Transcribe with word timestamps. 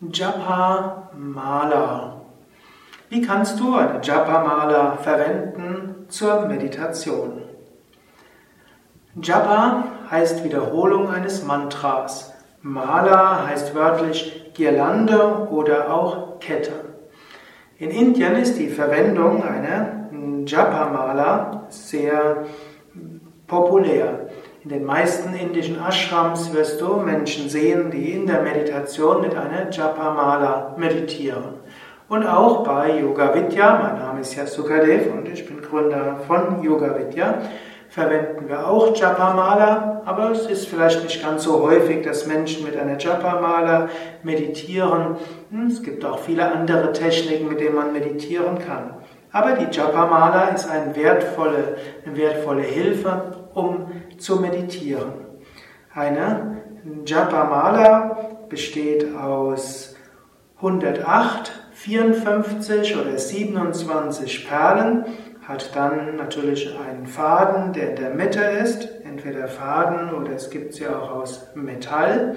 Japa 0.00 1.10
Mala. 1.16 2.20
Wie 3.08 3.20
kannst 3.20 3.58
du 3.58 3.74
eine 3.74 4.00
Japa 4.00 4.44
Mala 4.44 4.92
verwenden 4.92 6.06
zur 6.08 6.46
Meditation? 6.46 7.42
Japa 9.20 9.82
heißt 10.08 10.44
Wiederholung 10.44 11.10
eines 11.10 11.44
Mantras. 11.44 12.32
Mala 12.62 13.44
heißt 13.48 13.74
wörtlich 13.74 14.52
Girlande 14.54 15.48
oder 15.50 15.92
auch 15.92 16.38
Kette. 16.38 16.84
In 17.78 17.90
Indien 17.90 18.36
ist 18.36 18.56
die 18.56 18.68
Verwendung 18.68 19.42
einer 19.42 20.10
Japa 20.46 20.90
Mala 20.90 21.66
sehr 21.70 22.44
populär. 23.48 24.28
In 24.68 24.74
den 24.80 24.84
meisten 24.84 25.32
indischen 25.32 25.78
Ashrams 25.82 26.52
wirst 26.52 26.78
du 26.82 26.96
Menschen 26.96 27.48
sehen, 27.48 27.90
die 27.90 28.12
in 28.12 28.26
der 28.26 28.42
Meditation 28.42 29.22
mit 29.22 29.34
einer 29.34 29.70
Japa-Mala 29.70 30.74
meditieren. 30.76 31.54
Und 32.06 32.26
auch 32.26 32.64
bei 32.64 33.00
Yoga 33.00 33.34
Vidya, 33.34 33.80
mein 33.82 33.98
Name 33.98 34.20
ist 34.20 34.36
Yasukadev 34.36 35.10
und 35.10 35.26
ich 35.26 35.46
bin 35.46 35.62
Gründer 35.62 36.18
von 36.26 36.62
Yoga 36.62 36.98
Vidya, 36.98 37.38
verwenden 37.88 38.46
wir 38.46 38.68
auch 38.68 38.94
Japa-Mala, 38.94 40.02
aber 40.04 40.32
es 40.32 40.44
ist 40.44 40.68
vielleicht 40.68 41.02
nicht 41.02 41.22
ganz 41.22 41.44
so 41.44 41.62
häufig, 41.62 42.04
dass 42.04 42.26
Menschen 42.26 42.66
mit 42.66 42.76
einer 42.76 42.98
Japa-Mala 42.98 43.88
meditieren. 44.22 45.16
Hm, 45.50 45.68
es 45.68 45.82
gibt 45.82 46.04
auch 46.04 46.18
viele 46.18 46.44
andere 46.44 46.92
Techniken, 46.92 47.48
mit 47.48 47.60
denen 47.60 47.74
man 47.74 47.94
meditieren 47.94 48.58
kann. 48.58 48.90
Aber 49.32 49.52
die 49.52 49.74
Japa-Mala 49.74 50.48
ist 50.48 50.70
eine 50.70 50.94
wertvolle, 50.94 51.76
eine 52.04 52.16
wertvolle 52.18 52.62
Hilfe, 52.62 53.22
um 53.54 53.87
zu 54.20 54.36
meditieren. 54.36 55.12
Eine 55.94 56.62
Japa-Mala 57.04 58.46
besteht 58.48 59.14
aus 59.14 59.96
108, 60.56 61.52
54 61.72 62.96
oder 62.96 63.18
27 63.18 64.48
Perlen, 64.48 65.04
hat 65.46 65.74
dann 65.74 66.16
natürlich 66.16 66.76
einen 66.78 67.06
Faden, 67.06 67.72
der 67.72 67.90
in 67.90 67.96
der 67.96 68.10
Mitte 68.10 68.40
ist, 68.40 68.88
entweder 69.04 69.48
Faden 69.48 70.12
oder 70.12 70.32
es 70.32 70.50
gibt 70.50 70.74
sie 70.74 70.86
auch 70.88 71.10
aus 71.10 71.48
Metall. 71.54 72.36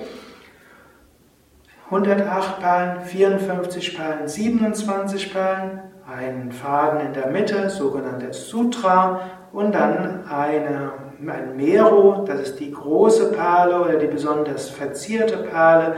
108 1.85 2.59
Perlen, 2.61 3.01
54 3.01 3.97
Perlen, 3.97 4.27
27 4.27 5.33
Perlen, 5.33 5.81
einen 6.07 6.51
Faden 6.51 7.01
in 7.07 7.13
der 7.13 7.27
Mitte, 7.27 7.69
sogenanntes 7.69 8.47
Sutra, 8.47 9.19
und 9.51 9.73
dann 9.73 10.25
eine, 10.27 10.93
ein 11.29 11.55
Mero, 11.55 12.23
das 12.25 12.41
ist 12.41 12.59
die 12.59 12.71
große 12.71 13.31
Perle 13.31 13.81
oder 13.81 13.95
die 13.95 14.07
besonders 14.07 14.69
verzierte 14.69 15.37
Perle, 15.37 15.95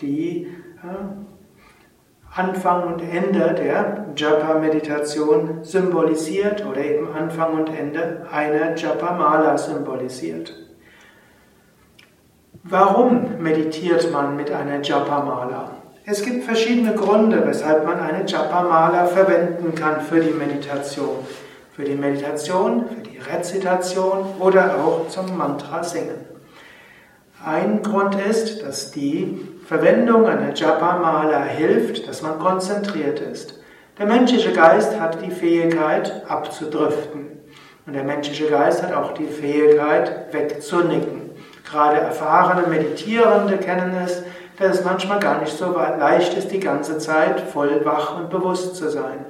die 0.00 0.48
äh, 0.82 1.26
Anfang 2.34 2.92
und 2.92 3.00
Ende 3.00 3.54
der 3.54 4.06
Japa-Meditation 4.14 5.60
symbolisiert 5.62 6.66
oder 6.66 6.84
eben 6.84 7.08
Anfang 7.14 7.54
und 7.54 7.70
Ende 7.70 8.26
einer 8.30 8.76
Japa-Mala 8.76 9.56
symbolisiert. 9.56 10.54
Warum 12.62 13.38
meditiert 13.38 14.12
man 14.12 14.36
mit 14.36 14.50
einer 14.50 14.82
Japa-Mala? 14.82 15.70
Es 16.04 16.22
gibt 16.22 16.44
verschiedene 16.44 16.94
Gründe, 16.94 17.42
weshalb 17.46 17.86
man 17.86 17.98
eine 17.98 18.26
Japa-Mala 18.26 19.06
verwenden 19.06 19.74
kann 19.74 20.02
für 20.02 20.20
die 20.20 20.32
Meditation. 20.32 21.16
Für 21.76 21.84
die 21.84 21.94
Meditation, 21.94 22.86
für 22.88 23.02
die 23.06 23.18
Rezitation 23.18 24.36
oder 24.40 24.76
auch 24.82 25.08
zum 25.08 25.36
Mantra 25.36 25.84
singen. 25.84 26.24
Ein 27.44 27.82
Grund 27.82 28.14
ist, 28.14 28.62
dass 28.62 28.92
die 28.92 29.46
Verwendung 29.66 30.26
einer 30.26 30.54
Japa-Mala 30.54 31.42
hilft, 31.42 32.08
dass 32.08 32.22
man 32.22 32.38
konzentriert 32.38 33.20
ist. 33.20 33.60
Der 33.98 34.06
menschliche 34.06 34.54
Geist 34.54 34.98
hat 34.98 35.20
die 35.22 35.30
Fähigkeit 35.30 36.22
abzudriften. 36.26 37.26
Und 37.86 37.92
der 37.92 38.04
menschliche 38.04 38.46
Geist 38.46 38.82
hat 38.82 38.94
auch 38.94 39.12
die 39.12 39.26
Fähigkeit 39.26 40.32
wegzunicken. 40.32 41.32
Gerade 41.70 41.98
erfahrene 41.98 42.68
Meditierende 42.68 43.58
kennen 43.58 43.94
es, 44.02 44.22
dass 44.58 44.78
es 44.78 44.84
manchmal 44.86 45.20
gar 45.20 45.42
nicht 45.42 45.54
so 45.54 45.76
leicht 45.76 46.32
ist, 46.38 46.50
die 46.50 46.60
ganze 46.60 46.96
Zeit 46.96 47.38
voll 47.38 47.84
wach 47.84 48.16
und 48.16 48.30
bewusst 48.30 48.76
zu 48.76 48.88
sein. 48.88 49.26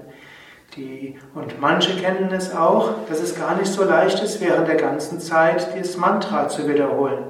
Die, 0.77 1.17
und 1.35 1.59
manche 1.59 1.97
kennen 1.97 2.31
es 2.33 2.55
auch, 2.55 3.07
dass 3.09 3.21
es 3.23 3.39
gar 3.39 3.57
nicht 3.57 3.73
so 3.73 3.83
leicht 3.83 4.23
ist, 4.23 4.43
während 4.43 4.69
der 4.69 4.77
ganzen 4.77 5.21
Zeit 5.21 5.69
das 5.79 5.97
Mantra 5.97 6.49
zu 6.49 6.69
wiederholen. 6.69 7.25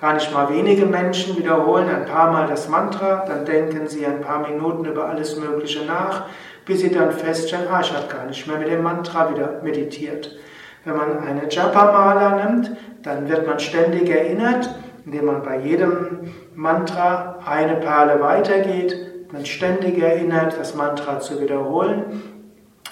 Gar 0.00 0.14
nicht 0.14 0.32
mal 0.32 0.48
wenige 0.48 0.86
Menschen 0.86 1.36
wiederholen 1.36 1.88
ein 1.88 2.04
paar 2.04 2.30
Mal 2.30 2.46
das 2.46 2.68
Mantra, 2.68 3.24
dann 3.26 3.44
denken 3.44 3.88
sie 3.88 4.06
ein 4.06 4.20
paar 4.20 4.48
Minuten 4.48 4.84
über 4.84 5.08
alles 5.08 5.36
Mögliche 5.40 5.84
nach, 5.84 6.26
bis 6.66 6.80
sie 6.80 6.90
dann 6.90 7.10
feststellen, 7.10 7.66
ah, 7.68 7.80
ich 7.80 7.92
habe 7.92 8.06
gar 8.06 8.26
nicht 8.26 8.46
mehr 8.46 8.58
mit 8.58 8.68
dem 8.68 8.82
Mantra 8.82 9.32
wieder 9.32 9.60
meditiert. 9.64 10.36
Wenn 10.84 10.96
man 10.96 11.18
eine 11.18 11.48
Japa-Mala 11.50 12.44
nimmt, 12.44 12.76
dann 13.02 13.28
wird 13.28 13.44
man 13.44 13.58
ständig 13.58 14.08
erinnert, 14.08 14.72
indem 15.04 15.26
man 15.26 15.42
bei 15.42 15.58
jedem 15.58 16.32
Mantra 16.54 17.40
eine 17.44 17.74
Perle 17.76 18.20
weitergeht, 18.20 18.96
man 19.32 19.44
ständig 19.44 20.00
erinnert, 20.00 20.56
das 20.58 20.76
Mantra 20.76 21.18
zu 21.18 21.40
wiederholen. 21.40 22.33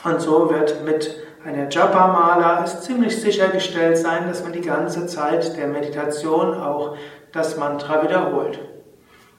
Und 0.04 0.20
so 0.20 0.50
wird 0.50 0.84
mit 0.84 1.16
einer 1.44 1.68
Japa-Mala 1.68 2.64
es 2.64 2.82
ziemlich 2.82 3.20
sichergestellt 3.20 3.96
sein, 3.98 4.26
dass 4.28 4.42
man 4.42 4.52
die 4.52 4.60
ganze 4.60 5.06
Zeit 5.06 5.56
der 5.56 5.68
Meditation 5.68 6.54
auch 6.54 6.96
das 7.32 7.56
Mantra 7.56 8.02
wiederholt. 8.02 8.58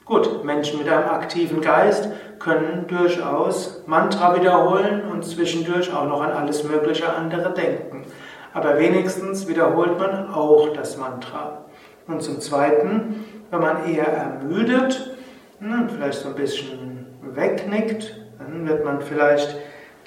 Gut, 0.04 0.44
Menschen 0.44 0.78
mit 0.78 0.88
einem 0.88 1.08
aktiven 1.08 1.60
Geist 1.60 2.08
können 2.38 2.86
durchaus 2.88 3.82
Mantra 3.86 4.38
wiederholen 4.38 5.02
und 5.10 5.24
zwischendurch 5.24 5.94
auch 5.94 6.06
noch 6.06 6.20
an 6.20 6.32
alles 6.32 6.64
mögliche 6.64 7.10
andere 7.10 7.54
denken. 7.54 8.04
Aber 8.52 8.78
wenigstens 8.78 9.48
wiederholt 9.48 9.98
man 9.98 10.32
auch 10.32 10.72
das 10.74 10.98
Mantra. 10.98 11.64
Und 12.06 12.22
zum 12.22 12.40
Zweiten, 12.40 13.24
wenn 13.50 13.60
man 13.60 13.90
eher 13.90 14.06
ermüdet, 14.06 15.16
hm, 15.58 15.88
vielleicht 15.88 16.20
so 16.20 16.28
ein 16.28 16.34
bisschen 16.34 17.06
wegnickt, 17.22 18.14
dann 18.38 18.68
wird 18.68 18.84
man 18.84 19.00
vielleicht 19.00 19.56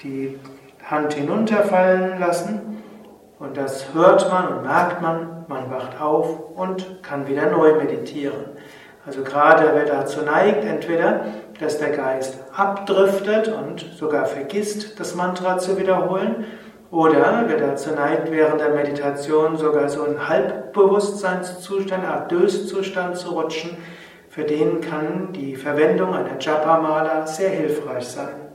die 0.02 0.38
Hand 0.84 1.14
hinunterfallen 1.14 2.18
lassen 2.18 2.82
und 3.38 3.56
das 3.56 3.94
hört 3.94 4.30
man 4.30 4.48
und 4.48 4.62
merkt 4.62 5.00
man, 5.00 5.44
man 5.48 5.70
wacht 5.70 6.00
auf 6.00 6.56
und 6.56 7.02
kann 7.02 7.28
wieder 7.28 7.50
neu 7.50 7.74
meditieren. 7.74 8.46
Also 9.06 9.22
gerade 9.22 9.70
wer 9.74 9.86
dazu 9.86 10.22
neigt, 10.22 10.64
entweder, 10.64 11.24
dass 11.60 11.78
der 11.78 11.90
Geist 11.90 12.38
abdriftet 12.54 13.48
und 13.48 13.86
sogar 13.96 14.26
vergisst, 14.26 14.98
das 15.00 15.14
Mantra 15.14 15.58
zu 15.58 15.78
wiederholen, 15.78 16.44
oder 16.90 17.44
wer 17.46 17.58
dazu 17.58 17.90
neigt, 17.90 18.30
während 18.30 18.60
der 18.60 18.70
Meditation 18.70 19.56
sogar 19.56 19.88
so 19.88 20.04
ein 20.04 20.28
Halbbewusstseinszustand, 20.28 22.04
Art 22.04 22.32
Döszustand 22.32 23.16
zu 23.16 23.30
rutschen, 23.30 23.76
für 24.30 24.44
den 24.44 24.80
kann 24.80 25.32
die 25.32 25.56
Verwendung 25.56 26.14
einer 26.14 26.38
Japa-Mala 26.40 27.26
sehr 27.26 27.50
hilfreich 27.50 28.08
sein. 28.08 28.47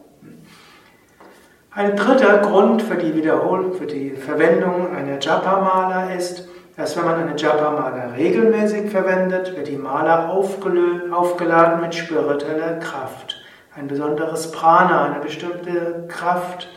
Ein 1.75 1.95
dritter 1.95 2.37
Grund 2.37 2.83
für 2.83 2.97
die 2.97 3.15
Wiederholung, 3.15 3.73
für 3.73 3.87
die 3.87 4.11
Verwendung 4.11 4.95
einer 4.95 5.19
Japa-Mala 5.19 6.13
ist, 6.13 6.47
dass 6.77 6.95
wenn 6.95 7.05
man 7.05 7.15
eine 7.15 7.35
Japa-Mala 7.35 8.11
regelmäßig 8.15 8.91
verwendet, 8.91 9.57
wird 9.57 9.67
die 9.67 9.77
Mala 9.77 10.29
aufgeladen 10.29 11.81
mit 11.81 11.95
spiritueller 11.95 12.77
Kraft. 12.77 13.41
Ein 13.75 13.87
besonderes 13.87 14.51
Prana, 14.51 15.05
eine 15.05 15.19
bestimmte 15.19 16.05
Kraft, 16.07 16.69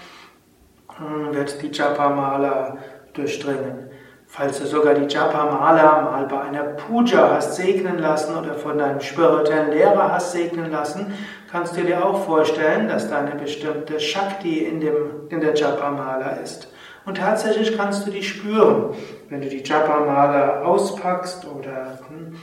wird 1.30 1.60
die 1.60 1.70
Japa-Mala 1.70 2.78
durchdringen. 3.12 3.90
Falls 4.28 4.58
du 4.58 4.66
sogar 4.66 4.94
die 4.94 5.12
Japa-Mala 5.14 6.02
mal 6.10 6.26
bei 6.26 6.40
einer 6.40 6.64
Puja 6.64 7.32
hast 7.34 7.56
segnen 7.56 7.98
lassen 7.98 8.34
oder 8.36 8.54
von 8.54 8.78
deinem 8.78 9.00
spirituellen 9.00 9.72
Lehrer 9.72 10.10
hast 10.12 10.32
segnen 10.32 10.70
lassen, 10.72 11.12
kannst 11.56 11.74
du 11.74 11.80
dir 11.80 12.04
auch 12.04 12.26
vorstellen, 12.26 12.86
dass 12.86 13.08
da 13.08 13.20
eine 13.20 13.34
bestimmte 13.34 13.98
Shakti 13.98 14.58
in, 14.58 14.78
dem, 14.78 15.26
in 15.30 15.40
der 15.40 15.54
Japa-Mala 15.54 16.32
ist. 16.42 16.68
Und 17.06 17.16
tatsächlich 17.16 17.74
kannst 17.78 18.06
du 18.06 18.10
die 18.10 18.22
spüren, 18.22 18.94
wenn 19.30 19.40
du 19.40 19.48
die 19.48 19.62
Japa-Mala 19.62 20.64
auspackst 20.64 21.46
oder 21.46 21.98
hm, 22.08 22.36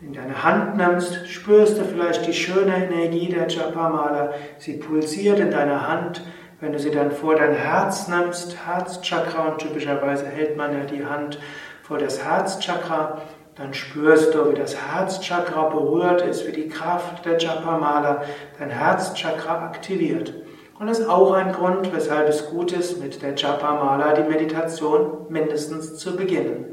in 0.00 0.12
deine 0.12 0.44
Hand 0.44 0.76
nimmst, 0.76 1.28
spürst 1.28 1.78
du 1.78 1.84
vielleicht 1.84 2.28
die 2.28 2.32
schöne 2.32 2.86
Energie 2.86 3.28
der 3.28 3.48
Japa-Mala. 3.48 4.34
Sie 4.58 4.74
pulsiert 4.74 5.40
in 5.40 5.50
deiner 5.50 5.88
Hand 5.88 6.22
wenn 6.62 6.74
du 6.74 6.78
sie 6.78 6.90
dann 6.90 7.10
vor 7.10 7.36
dein 7.36 7.54
Herz 7.54 8.06
nimmst, 8.06 8.54
Herzchakra, 8.66 9.48
und 9.48 9.58
typischerweise 9.62 10.26
hält 10.26 10.58
man 10.58 10.74
ja 10.74 10.84
die 10.84 11.06
Hand 11.06 11.38
vor 11.82 11.96
das 11.96 12.22
Herzchakra, 12.22 13.22
dann 13.56 13.74
spürst 13.74 14.34
du, 14.34 14.50
wie 14.50 14.54
das 14.54 14.76
Herzchakra 14.76 15.68
berührt 15.68 16.22
ist, 16.22 16.46
wie 16.46 16.52
die 16.52 16.68
Kraft 16.68 17.24
der 17.24 17.38
Japamala 17.38 18.22
dein 18.58 18.70
Herzchakra 18.70 19.64
aktiviert. 19.64 20.34
Und 20.78 20.86
das 20.86 21.00
ist 21.00 21.08
auch 21.08 21.32
ein 21.32 21.52
Grund, 21.52 21.92
weshalb 21.94 22.28
es 22.28 22.48
gut 22.48 22.72
ist, 22.72 23.02
mit 23.02 23.20
der 23.20 23.34
Japamala 23.34 24.14
die 24.14 24.22
Meditation 24.22 25.26
mindestens 25.28 25.96
zu 25.98 26.16
beginnen. 26.16 26.66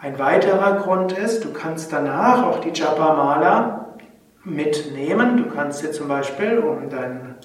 Ein 0.00 0.18
weiterer 0.18 0.80
Grund 0.82 1.12
ist, 1.12 1.44
du 1.44 1.52
kannst 1.52 1.92
danach 1.92 2.42
auch 2.44 2.60
die 2.60 2.70
Japamala 2.70 3.96
mitnehmen. 4.44 5.36
Du 5.36 5.54
kannst 5.54 5.80
sie 5.80 5.90
zum 5.90 6.08
Beispiel 6.08 6.58
um 6.58 6.88
deinen 6.88 7.36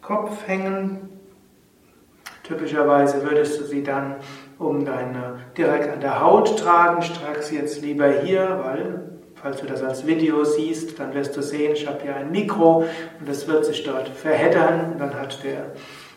Kopf 0.00 0.46
hängen. 0.46 1.08
Typischerweise 2.44 3.22
würdest 3.22 3.60
du 3.60 3.64
sie 3.64 3.82
dann 3.82 4.16
um 4.58 4.84
deine 4.84 5.40
direkt 5.56 5.92
an 5.92 6.00
der 6.00 6.20
Haut 6.20 6.58
tragen. 6.58 7.02
Ich 7.02 7.12
trage 7.12 7.42
sie 7.42 7.56
jetzt 7.56 7.82
lieber 7.82 8.08
hier, 8.08 8.60
weil 8.64 9.00
falls 9.34 9.60
du 9.60 9.66
das 9.66 9.82
als 9.82 10.06
Video 10.06 10.44
siehst, 10.44 10.98
dann 10.98 11.14
wirst 11.14 11.36
du 11.36 11.42
sehen, 11.42 11.72
ich 11.72 11.86
habe 11.86 12.00
hier 12.02 12.16
ein 12.16 12.30
Mikro 12.30 12.84
und 13.20 13.28
das 13.28 13.46
wird 13.46 13.66
sich 13.66 13.84
dort 13.84 14.08
verheddern 14.08 14.96
dann 14.98 15.14
hat 15.14 15.42
der 15.44 15.72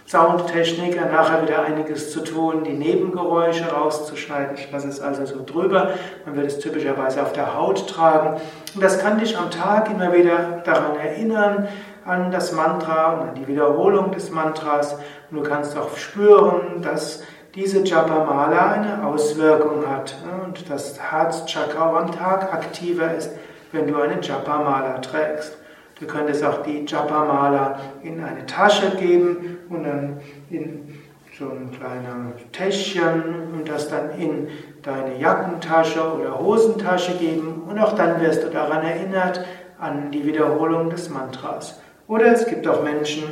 Soundtechniker 0.09 1.05
nachher 1.05 1.43
wieder 1.43 1.61
einiges 1.61 2.11
zu 2.11 2.21
tun, 2.21 2.63
die 2.63 2.73
Nebengeräusche 2.73 3.71
rauszuschneiden. 3.71 4.55
Ich 4.55 4.71
lasse 4.71 4.87
es 4.87 4.99
also 4.99 5.23
so 5.27 5.45
drüber. 5.45 5.91
Man 6.25 6.35
wird 6.35 6.47
es 6.47 6.57
typischerweise 6.57 7.21
auf 7.21 7.31
der 7.31 7.55
Haut 7.55 7.87
tragen. 7.87 8.41
Und 8.73 8.83
das 8.83 8.97
kann 8.97 9.19
dich 9.19 9.37
am 9.37 9.51
Tag 9.51 9.91
immer 9.91 10.11
wieder 10.11 10.63
daran 10.65 10.97
erinnern, 10.97 11.67
an 12.05 12.31
das 12.31 12.53
Mantra 12.53 13.13
und 13.13 13.29
an 13.29 13.35
die 13.35 13.47
Wiederholung 13.47 14.11
des 14.11 14.31
Mantras. 14.31 14.97
Und 15.29 15.37
du 15.37 15.43
kannst 15.43 15.77
auch 15.77 15.95
spüren, 15.95 16.81
dass 16.81 17.21
diese 17.59 17.83
Japamala 17.83 18.71
eine 18.71 19.05
Auswirkung 19.05 19.85
hat 19.85 20.15
und 20.45 20.69
das 20.69 20.97
Herzchakra 20.97 21.99
am 21.99 22.11
Tag 22.11 22.53
aktiver 22.53 23.13
ist, 23.13 23.31
wenn 23.73 23.85
du 23.85 23.97
eine 23.97 24.21
Japamala 24.21 24.99
trägst. 24.99 25.57
Du 25.99 26.07
könntest 26.07 26.45
auch 26.45 26.63
die 26.63 26.85
Japa-Mala 26.87 27.77
in 28.03 28.23
eine 28.23 28.45
Tasche 28.45 28.91
geben 28.91 29.57
und 29.67 29.83
dann 29.83 30.21
in 30.49 30.97
so 31.37 31.49
ein 31.49 31.71
kleines 31.77 32.49
Täschchen 32.53 33.51
und 33.51 33.67
das 33.67 33.89
dann 33.89 34.17
in 34.17 34.47
deine 34.81 35.19
Jackentasche 35.19 36.01
oder 36.01 36.39
Hosentasche 36.39 37.17
geben 37.17 37.63
und 37.67 37.77
auch 37.77 37.93
dann 37.93 38.21
wirst 38.21 38.43
du 38.43 38.49
daran 38.49 38.85
erinnert 38.85 39.45
an 39.77 40.11
die 40.11 40.25
Wiederholung 40.25 40.89
des 40.89 41.09
Mantras. 41.09 41.81
Oder 42.07 42.27
es 42.27 42.45
gibt 42.45 42.65
auch 42.65 42.83
Menschen, 42.83 43.23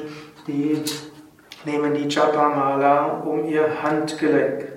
die 0.47 0.83
nehmen 1.65 1.93
die 1.93 2.07
Japa-Mala 2.07 3.21
um 3.25 3.45
ihr 3.45 3.83
Handgelenk. 3.83 4.67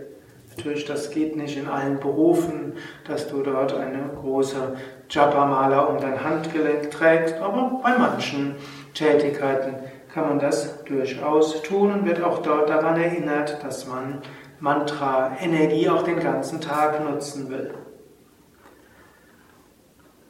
Natürlich, 0.56 0.84
das 0.84 1.10
geht 1.10 1.36
nicht 1.36 1.56
in 1.56 1.68
allen 1.68 2.00
Berufen, 2.00 2.74
dass 3.06 3.28
du 3.28 3.42
dort 3.42 3.74
eine 3.74 4.10
große 4.20 4.76
Japa-Mala 5.08 5.80
um 5.80 5.98
dein 5.98 6.22
Handgelenk 6.22 6.90
trägst, 6.90 7.36
aber 7.36 7.80
bei 7.82 7.96
manchen 7.96 8.56
Tätigkeiten 8.94 9.76
kann 10.12 10.28
man 10.28 10.38
das 10.38 10.84
durchaus 10.84 11.62
tun 11.62 11.92
und 11.92 12.04
wird 12.04 12.22
auch 12.22 12.38
dort 12.42 12.68
daran 12.68 13.00
erinnert, 13.00 13.62
dass 13.62 13.86
man 13.86 14.20
Mantra-Energie 14.58 15.88
auch 15.88 16.02
den 16.02 16.20
ganzen 16.20 16.60
Tag 16.60 17.02
nutzen 17.02 17.48
will. 17.48 17.72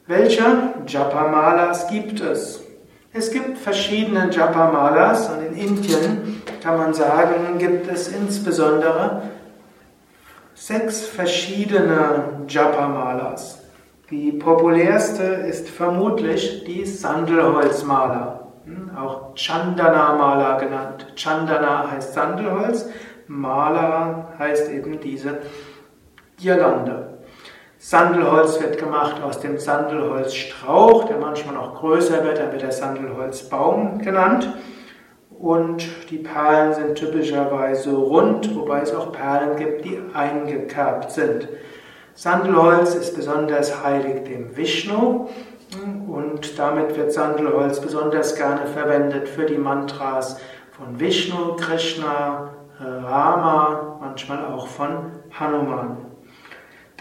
Welche 0.07 0.43
Japa-Malas 0.87 1.87
gibt 1.87 2.21
es? 2.21 2.63
Es 3.13 3.29
gibt 3.29 3.57
verschiedene 3.57 4.29
Japa-Malas 4.31 5.29
und 5.29 5.45
in 5.47 5.67
Indien 5.67 6.41
kann 6.63 6.77
man 6.77 6.93
sagen, 6.93 7.57
gibt 7.57 7.91
es 7.91 8.07
insbesondere 8.07 9.23
sechs 10.53 11.01
verschiedene 11.01 12.45
Japa-Malas. 12.47 13.59
Die 14.09 14.31
populärste 14.31 15.23
ist 15.23 15.69
vermutlich 15.69 16.63
die 16.63 16.85
Sandelholzmaler, 16.85 18.47
hm, 18.63 18.91
auch 18.97 19.35
Chandana-Maler 19.35 20.57
genannt. 20.59 21.07
Chandana 21.15 21.91
heißt 21.91 22.13
Sandelholz, 22.13 22.87
Mala 23.27 24.27
heißt 24.39 24.69
eben 24.71 25.01
diese 25.01 25.39
Girlande. 26.37 27.19
Sandelholz 27.83 28.61
wird 28.61 28.77
gemacht 28.77 29.23
aus 29.23 29.39
dem 29.39 29.57
Sandelholzstrauch, 29.57 31.05
der 31.05 31.17
manchmal 31.17 31.55
noch 31.55 31.79
größer 31.79 32.23
wird, 32.23 32.37
dann 32.37 32.51
wird 32.51 32.61
der 32.61 32.71
Sandelholzbaum 32.71 33.97
genannt. 33.97 34.53
Und 35.39 35.87
die 36.11 36.19
Perlen 36.19 36.75
sind 36.75 36.93
typischerweise 36.93 37.91
rund, 37.95 38.55
wobei 38.55 38.81
es 38.81 38.93
auch 38.93 39.11
Perlen 39.11 39.55
gibt, 39.55 39.83
die 39.85 39.99
eingekerbt 40.13 41.09
sind. 41.09 41.47
Sandelholz 42.13 42.93
ist 42.93 43.15
besonders 43.15 43.83
heilig 43.83 44.25
dem 44.25 44.55
Vishnu 44.55 45.29
und 46.07 46.59
damit 46.59 46.95
wird 46.95 47.11
Sandelholz 47.11 47.81
besonders 47.81 48.35
gerne 48.35 48.67
verwendet 48.67 49.27
für 49.27 49.47
die 49.47 49.57
Mantras 49.57 50.39
von 50.69 50.99
Vishnu, 50.99 51.55
Krishna, 51.55 52.51
Rama, 52.79 53.97
manchmal 53.99 54.45
auch 54.45 54.67
von 54.67 55.13
Hanuman. 55.31 56.10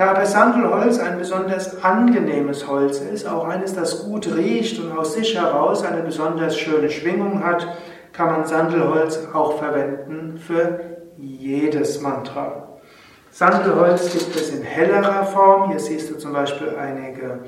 Da 0.00 0.12
aber 0.12 0.25
Sandelholz 0.25 0.99
ein 0.99 1.19
besonders 1.19 1.85
angenehmes 1.85 2.67
Holz 2.67 3.00
ist, 3.00 3.29
auch 3.29 3.47
eines, 3.47 3.75
das 3.75 4.02
gut 4.06 4.35
riecht 4.35 4.82
und 4.82 4.97
aus 4.97 5.12
sich 5.12 5.38
heraus 5.38 5.85
eine 5.85 6.00
besonders 6.00 6.56
schöne 6.56 6.88
Schwingung 6.88 7.44
hat, 7.44 7.69
kann 8.14 8.32
man 8.32 8.47
Sandelholz 8.47 9.29
auch 9.35 9.58
verwenden 9.58 10.38
für 10.38 10.81
jedes 11.19 12.00
Mantra. 12.00 12.79
Sandelholz 13.31 14.11
gibt 14.11 14.35
es 14.37 14.55
in 14.55 14.62
hellerer 14.62 15.25
Form. 15.25 15.69
Hier 15.69 15.81
siehst 15.81 16.11
du 16.11 16.17
zum 16.17 16.32
Beispiel 16.32 16.75
einige 16.81 17.41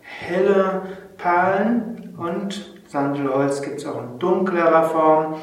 helle 0.00 0.82
Perlen 1.16 2.14
und 2.16 2.82
Sandelholz 2.86 3.62
gibt 3.62 3.78
es 3.78 3.86
auch 3.86 4.00
in 4.00 4.20
dunklerer 4.20 4.84
Form. 4.84 5.34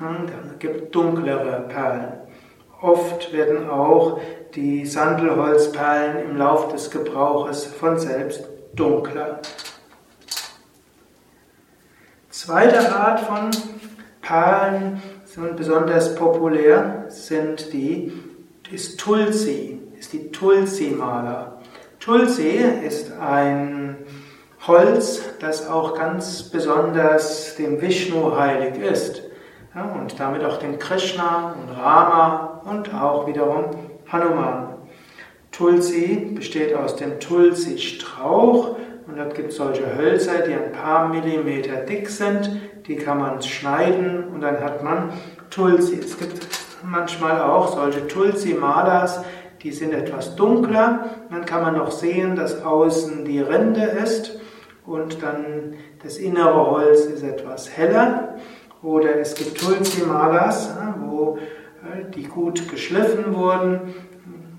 Und 0.00 0.32
es 0.44 0.58
gibt 0.58 0.92
dunklere 0.92 1.66
Perlen. 1.68 2.14
Oft 2.80 3.32
werden 3.32 3.70
auch 3.70 4.20
die 4.54 4.86
Sandelholzperlen 4.86 6.30
im 6.30 6.36
Lauf 6.36 6.68
des 6.72 6.90
Gebrauches 6.90 7.64
von 7.64 7.98
selbst 7.98 8.44
dunkler. 8.74 9.40
Zweite 12.30 12.94
Art 12.94 13.20
von 13.20 13.50
Perlen 14.22 15.02
sind 15.24 15.56
besonders 15.56 16.14
populär, 16.14 17.04
sind 17.08 17.72
die, 17.72 18.12
ist 18.70 19.00
Tulsi, 19.00 19.80
ist 19.98 20.12
die 20.12 20.30
Tulsi-Maler. 20.30 21.58
Tulsi 22.00 22.58
ist 22.86 23.12
ein 23.20 23.96
Holz, 24.66 25.22
das 25.40 25.68
auch 25.68 25.94
ganz 25.94 26.44
besonders 26.44 27.56
dem 27.56 27.80
Vishnu 27.80 28.36
heilig 28.36 28.78
ist. 28.78 29.22
Ja, 29.74 29.84
und 29.84 30.18
damit 30.18 30.44
auch 30.44 30.58
dem 30.58 30.78
Krishna 30.78 31.54
und 31.54 31.74
Rama 31.76 32.62
und 32.64 32.94
auch 32.94 33.26
wiederum 33.26 33.66
Hanuman. 34.10 34.74
Tulsi 35.52 36.32
besteht 36.34 36.74
aus 36.74 36.96
dem 36.96 37.20
Tulsi-Strauch 37.20 38.76
und 39.06 39.18
dort 39.18 39.34
gibt 39.34 39.50
es 39.50 39.56
solche 39.56 39.96
Hölzer, 39.96 40.40
die 40.46 40.52
ein 40.52 40.72
paar 40.72 41.08
Millimeter 41.08 41.76
dick 41.76 42.08
sind. 42.08 42.50
Die 42.86 42.96
kann 42.96 43.18
man 43.18 43.42
schneiden 43.42 44.24
und 44.32 44.40
dann 44.40 44.60
hat 44.60 44.82
man 44.82 45.12
Tulsi. 45.50 45.98
Es 45.98 46.18
gibt 46.18 46.46
manchmal 46.82 47.40
auch 47.42 47.68
solche 47.74 48.06
Tulsi-Malas, 48.06 49.24
die 49.62 49.72
sind 49.72 49.92
etwas 49.92 50.36
dunkler. 50.36 51.06
Dann 51.30 51.44
kann 51.44 51.62
man 51.62 51.76
noch 51.76 51.90
sehen, 51.90 52.36
dass 52.36 52.64
außen 52.64 53.24
die 53.24 53.40
Rinde 53.40 53.82
ist 53.82 54.38
und 54.86 55.22
dann 55.22 55.74
das 56.02 56.16
innere 56.16 56.70
Holz 56.70 57.04
ist 57.06 57.22
etwas 57.22 57.76
heller. 57.76 58.36
Oder 58.82 59.16
es 59.16 59.34
gibt 59.34 59.60
Tulsi-Malas, 59.60 60.76
wo 61.00 61.38
die 62.14 62.24
gut 62.24 62.68
geschliffen 62.68 63.34
wurden 63.34 63.94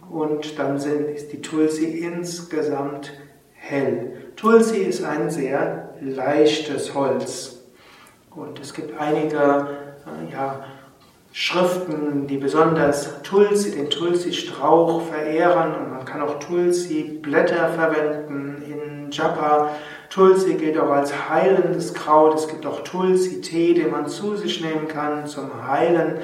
und 0.09 0.57
dann 0.57 0.79
sind, 0.79 1.09
ist 1.09 1.31
die 1.31 1.41
Tulsi 1.41 1.85
insgesamt 1.99 3.13
hell. 3.53 4.31
Tulsi 4.35 4.77
ist 4.77 5.03
ein 5.03 5.29
sehr 5.29 5.93
leichtes 6.01 6.93
Holz. 6.95 7.59
Und 8.31 8.59
es 8.59 8.73
gibt 8.73 8.99
einige 8.99 9.67
äh, 10.05 10.31
ja, 10.31 10.63
Schriften, 11.31 12.25
die 12.27 12.37
besonders 12.37 13.21
Tulsi, 13.21 13.71
den 13.71 13.89
Tulsi-Strauch 13.89 15.01
verehren. 15.01 15.75
Und 15.75 15.91
man 15.91 16.05
kann 16.05 16.21
auch 16.21 16.39
Tulsi-Blätter 16.39 17.69
verwenden 17.69 18.63
in 18.65 19.11
Japa. 19.11 19.71
Tulsi 20.09 20.55
gilt 20.55 20.77
auch 20.79 20.89
als 20.89 21.29
heilendes 21.29 21.93
Kraut. 21.93 22.35
Es 22.35 22.47
gibt 22.47 22.65
auch 22.65 22.81
Tulsi-Tee, 22.83 23.75
den 23.75 23.91
man 23.91 24.07
zu 24.07 24.35
sich 24.35 24.59
nehmen 24.61 24.87
kann 24.87 25.27
zum 25.27 25.67
Heilen. 25.67 26.15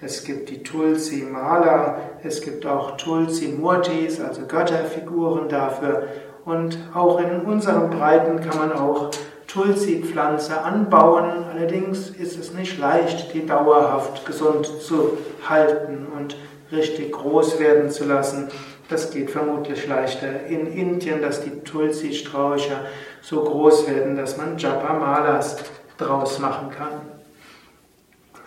Es 0.00 0.22
gibt 0.24 0.48
die 0.48 0.62
Tulsi-Mala. 0.62 1.98
Es 2.22 2.40
gibt 2.40 2.64
auch 2.66 2.96
Tulsi-Murtis, 2.96 4.20
also 4.20 4.42
Götterfiguren 4.46 5.48
dafür. 5.48 6.06
Und 6.44 6.78
auch 6.94 7.20
in 7.20 7.40
unseren 7.40 7.90
Breiten 7.90 8.40
kann 8.40 8.58
man 8.58 8.72
auch 8.72 9.10
Tulsi-Pflanze 9.48 10.60
anbauen. 10.60 11.44
Allerdings 11.52 12.10
ist 12.10 12.38
es 12.38 12.54
nicht 12.54 12.78
leicht, 12.78 13.34
die 13.34 13.44
dauerhaft 13.44 14.24
gesund 14.24 14.66
zu 14.66 15.18
halten 15.48 16.06
und 16.16 16.36
richtig 16.70 17.12
groß 17.12 17.58
werden 17.58 17.90
zu 17.90 18.04
lassen. 18.04 18.48
Das 18.88 19.10
geht 19.10 19.30
vermutlich 19.30 19.86
leichter 19.86 20.46
in 20.46 20.66
Indien, 20.66 21.22
dass 21.22 21.42
die 21.42 21.60
Tulsi-Sträucher 21.60 22.80
so 23.22 23.42
groß 23.42 23.88
werden, 23.88 24.16
dass 24.16 24.36
man 24.36 24.58
Japa-Malas 24.58 25.56
draus 25.96 26.38
machen 26.38 26.70
kann. 26.70 27.00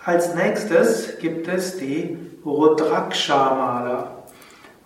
Als 0.03 0.36
nächstes 0.36 1.17
gibt 1.20 1.48
es 1.48 1.77
die 1.77 2.17
Rudraksha-Mala. 2.46 4.12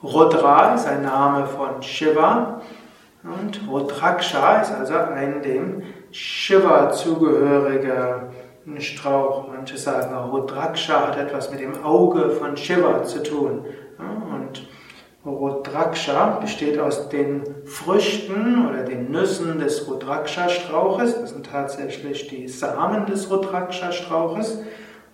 Rudra 0.02 0.76
ist 0.76 0.88
ein 0.88 1.02
Name 1.02 1.46
von 1.46 1.84
Shiva 1.84 2.62
Und 3.22 3.60
Rudraksha 3.68 4.62
ist 4.62 4.72
also 4.72 4.94
ein 4.94 5.42
dem 5.42 5.84
Shiva 6.12 6.90
zugehöriger 6.92 8.30
Strauch. 8.78 9.48
Manche 9.50 9.78
sagen 9.78 10.16
Rudraksha 10.16 11.08
hat 11.08 11.18
etwas 11.18 11.52
mit 11.52 11.60
dem 11.60 11.84
Auge 11.84 12.30
von 12.30 12.56
Shiva 12.56 13.04
zu 13.04 13.24
tun. 13.24 13.66
Rudraksha 15.30 16.40
besteht 16.40 16.80
aus 16.80 17.10
den 17.10 17.44
Früchten 17.66 18.68
oder 18.68 18.84
den 18.84 19.12
Nüssen 19.12 19.60
des 19.60 19.88
Rudraksha-Strauches. 19.88 21.20
Das 21.22 21.30
sind 21.32 21.46
tatsächlich 21.46 22.28
die 22.28 22.48
Samen 22.48 23.06
des 23.06 23.30
Rudraksha-Strauches. 23.30 24.64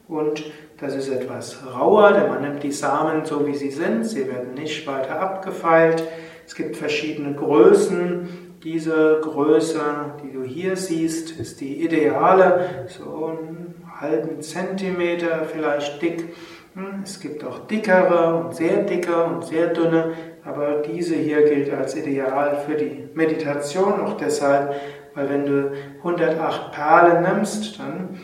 Und 0.07 0.43
das 0.79 0.95
ist 0.95 1.09
etwas 1.09 1.57
rauer, 1.73 2.13
denn 2.13 2.29
man 2.29 2.41
nimmt 2.41 2.63
die 2.63 2.71
Samen 2.71 3.25
so 3.25 3.45
wie 3.47 3.55
sie 3.55 3.71
sind. 3.71 4.05
Sie 4.05 4.27
werden 4.27 4.53
nicht 4.53 4.85
weiter 4.87 5.19
abgefeilt. 5.19 6.03
Es 6.45 6.55
gibt 6.55 6.75
verschiedene 6.75 7.33
Größen. 7.33 8.44
Diese 8.65 9.19
Größe, 9.21 9.79
die 10.23 10.33
du 10.33 10.41
hier 10.43 10.75
siehst, 10.75 11.39
ist 11.39 11.61
die 11.61 11.85
ideale, 11.85 12.87
so 12.87 13.27
einen 13.27 13.75
halben 14.01 14.41
Zentimeter 14.41 15.43
vielleicht 15.45 16.01
dick. 16.01 16.33
Hm, 16.73 17.03
es 17.03 17.19
gibt 17.19 17.43
auch 17.43 17.67
dickere 17.67 18.33
und 18.33 18.55
sehr 18.55 18.77
dicke 18.81 19.23
und 19.23 19.45
sehr 19.45 19.67
dünne, 19.67 20.13
aber 20.43 20.81
diese 20.81 21.13
hier 21.13 21.43
gilt 21.47 21.71
als 21.71 21.95
ideal 21.95 22.57
für 22.65 22.73
die 22.73 23.07
Meditation, 23.13 24.01
auch 24.01 24.17
deshalb, 24.17 24.73
weil 25.13 25.29
wenn 25.29 25.45
du 25.45 25.71
108 25.99 26.71
Perlen 26.71 27.21
nimmst, 27.21 27.77
dann 27.77 28.19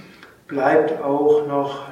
bleibt 0.48 1.04
auch 1.04 1.46
noch 1.46 1.84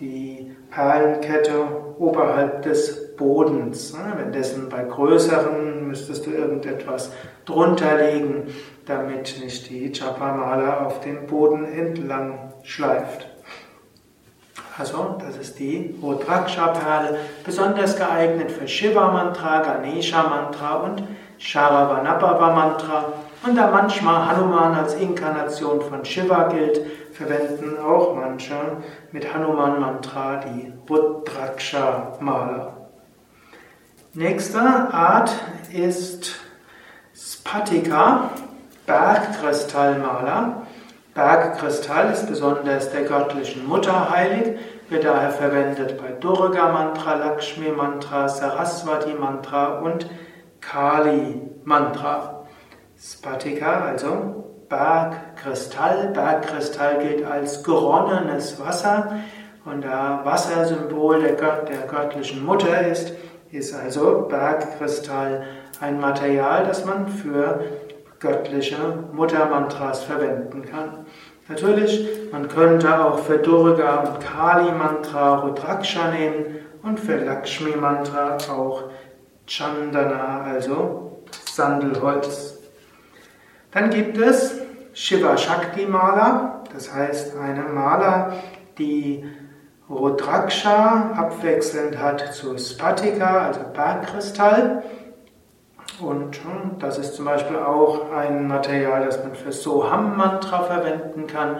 die 0.00 0.50
Perlenkette 0.70 1.60
oberhalb 1.98 2.62
des 2.62 3.05
Bodens. 3.16 3.94
Währenddessen 3.96 4.68
bei 4.68 4.84
größeren 4.84 5.86
müsstest 5.88 6.26
du 6.26 6.30
irgendetwas 6.30 7.10
drunter 7.44 7.96
legen, 7.96 8.48
damit 8.86 9.40
nicht 9.42 9.68
die 9.70 9.92
Japamala 9.92 10.84
auf 10.84 11.00
den 11.00 11.26
Boden 11.26 11.64
entlang 11.64 12.52
schleift. 12.62 13.28
Also, 14.78 15.16
das 15.18 15.38
ist 15.38 15.58
die 15.58 15.98
Rudraksha-Perle, 16.02 17.18
besonders 17.44 17.96
geeignet 17.96 18.50
für 18.50 18.68
Shiva-Mantra, 18.68 19.62
Ganesha-Mantra 19.62 20.74
und 20.76 21.02
Sharavanabhava-Mantra. 21.38 23.12
Und 23.46 23.56
da 23.56 23.70
manchmal 23.70 24.26
Hanuman 24.26 24.74
als 24.74 24.94
Inkarnation 24.94 25.80
von 25.80 26.04
Shiva 26.04 26.48
gilt, 26.48 26.80
verwenden 27.12 27.78
auch 27.78 28.14
manche 28.14 28.54
mit 29.12 29.32
Hanuman-Mantra 29.32 30.44
die 30.44 30.72
Rudraksha-Mala. 30.90 32.85
Nächste 34.16 34.58
Art 34.58 35.30
ist 35.70 36.36
Spatika, 37.14 38.30
Bergkristallmaler. 38.86 40.62
Bergkristall 41.12 42.12
ist 42.14 42.26
besonders 42.26 42.90
der 42.92 43.02
göttlichen 43.02 43.68
Mutter 43.68 44.08
heilig, 44.08 44.58
wird 44.88 45.04
daher 45.04 45.32
verwendet 45.32 46.00
bei 46.00 46.12
Durga 46.12 46.72
Mantra, 46.72 47.16
Lakshmi 47.16 47.68
Mantra, 47.68 48.26
Saraswati 48.26 49.12
Mantra 49.12 49.80
und 49.80 50.08
Kali 50.62 51.42
Mantra. 51.64 52.46
Spatika, 52.98 53.84
also 53.84 54.46
Bergkristall. 54.70 56.12
Bergkristall 56.14 57.00
gilt 57.00 57.26
als 57.26 57.62
geronnenes 57.62 58.58
Wasser 58.58 59.18
und 59.66 59.84
da 59.84 60.22
Wassersymbol 60.24 61.20
der, 61.20 61.34
Gott, 61.34 61.68
der 61.68 61.86
göttlichen 61.86 62.46
Mutter 62.46 62.80
ist, 62.86 63.12
ist 63.50 63.74
also 63.74 64.26
Bergkristall 64.28 65.44
ein 65.80 66.00
Material, 66.00 66.64
das 66.64 66.84
man 66.84 67.08
für 67.08 67.60
göttliche 68.18 68.76
Muttermantras 69.12 70.04
verwenden 70.04 70.64
kann. 70.64 71.06
Natürlich, 71.48 72.08
man 72.32 72.48
könnte 72.48 73.04
auch 73.04 73.20
für 73.20 73.38
Durga 73.38 74.00
und 74.00 74.20
Kali 74.20 74.72
Mantra 74.72 75.36
Rudraksha 75.36 76.10
nehmen 76.10 76.56
und 76.82 76.98
für 76.98 77.16
Lakshmi 77.16 77.76
Mantra 77.76 78.36
auch 78.50 78.84
Chandana, 79.46 80.42
also 80.42 81.22
Sandelholz. 81.52 82.58
Dann 83.70 83.90
gibt 83.90 84.18
es 84.18 84.60
Shiva 84.92 85.36
Shakti 85.36 85.86
Mala, 85.86 86.64
das 86.72 86.92
heißt 86.92 87.36
eine 87.36 87.62
Mala, 87.62 88.32
die 88.78 89.24
Rudraksha 89.88 91.12
abwechselnd 91.16 91.98
hat 91.98 92.34
zu 92.34 92.58
Spatika, 92.58 93.46
also 93.46 93.60
Bergkristall. 93.72 94.82
Und 96.00 96.36
hm, 96.36 96.78
das 96.80 96.98
ist 96.98 97.14
zum 97.14 97.24
Beispiel 97.24 97.56
auch 97.56 98.10
ein 98.12 98.48
Material, 98.48 99.06
das 99.06 99.22
man 99.22 99.34
für 99.34 99.52
Soham 99.52 100.16
Mantra 100.16 100.64
verwenden 100.64 101.26
kann, 101.26 101.58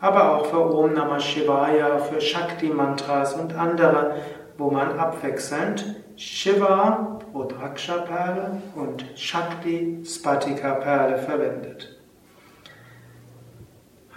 aber 0.00 0.34
auch 0.34 0.46
für 0.46 0.74
Om 0.74 0.92
Namah 0.92 1.20
Shivaya, 1.20 1.98
für 1.98 2.20
Shakti 2.20 2.66
Mantras 2.66 3.34
und 3.34 3.54
andere, 3.56 4.16
wo 4.58 4.70
man 4.70 4.98
abwechselnd 4.98 5.96
Shiva, 6.16 7.20
Rudraksha 7.32 7.98
Perle 7.98 8.60
und 8.74 9.04
Shakti, 9.14 10.02
Spatika 10.04 10.74
Perle 10.74 11.18
verwendet. 11.18 11.96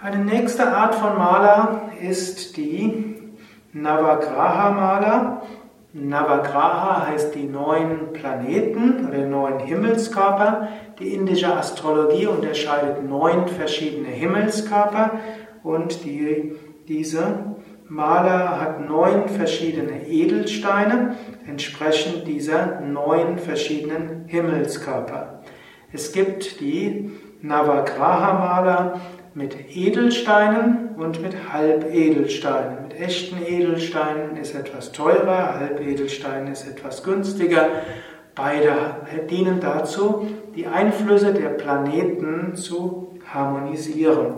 Eine 0.02 0.24
nächste 0.24 0.66
Art 0.66 0.96
von 0.96 1.16
Mala 1.16 1.92
ist 2.00 2.56
die 2.56 3.11
Navagraha 3.72 4.70
Mala. 4.70 5.42
Navagraha 5.94 7.06
heißt 7.06 7.34
die 7.34 7.44
neun 7.44 8.12
Planeten 8.12 9.06
oder 9.06 9.26
neun 9.26 9.60
Himmelskörper. 9.60 10.68
Die 10.98 11.14
indische 11.14 11.54
Astrologie 11.54 12.26
unterscheidet 12.26 13.06
neun 13.06 13.48
verschiedene 13.48 14.08
Himmelskörper 14.08 15.20
und 15.62 16.04
die, 16.04 16.54
diese 16.88 17.56
Maler 17.88 18.60
hat 18.60 18.88
neun 18.88 19.28
verschiedene 19.28 20.06
Edelsteine, 20.08 21.16
entsprechend 21.46 22.26
dieser 22.26 22.80
neun 22.80 23.36
verschiedenen 23.38 24.24
Himmelskörper. 24.28 25.42
Es 25.92 26.12
gibt 26.12 26.60
die 26.60 27.10
Navagraha-Maler 27.42 29.00
mit 29.34 29.56
Edelsteinen 29.74 30.90
und 30.96 31.22
mit 31.22 31.52
Halbedelsteinen. 31.52 32.82
Mit 32.82 33.00
echten 33.00 33.42
Edelsteinen 33.42 34.36
ist 34.36 34.54
etwas 34.54 34.92
teurer, 34.92 35.58
Halbedelstein 35.58 36.48
ist 36.48 36.66
etwas 36.66 37.02
günstiger. 37.02 37.68
Beide 38.34 38.72
dienen 39.30 39.60
dazu, 39.60 40.26
die 40.54 40.66
Einflüsse 40.66 41.32
der 41.32 41.50
Planeten 41.50 42.56
zu 42.56 43.18
harmonisieren. 43.32 44.34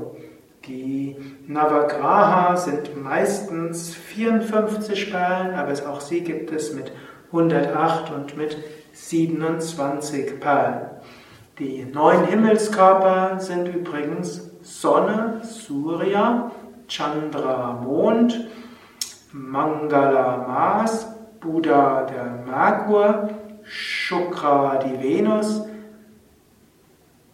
Die 0.67 1.17
Navagraha 1.47 2.57
sind 2.57 3.01
meistens 3.03 3.95
54 3.95 5.11
Perlen, 5.11 5.55
aber 5.55 5.73
auch 5.91 6.01
sie 6.01 6.23
gibt 6.23 6.53
es 6.53 6.73
mit 6.73 6.93
108 7.27 8.13
und 8.13 8.37
mit 8.37 8.57
27 8.93 10.41
Perlen. 10.41 10.87
Die 11.59 11.85
neun 11.85 12.25
Himmelskörper 12.27 13.39
sind 13.41 13.69
übrigens 13.69 14.54
Sonne, 14.65 15.43
Surya, 15.43 16.51
Chandra, 16.89 17.79
Mond, 17.85 18.49
Mangala, 19.31 20.39
Mars, 20.49 21.07
Buddha, 21.39 22.07
der 22.07 22.45
Merkur, 22.47 23.29
Shukra, 23.63 24.79
die 24.79 25.03
Venus, 25.03 25.67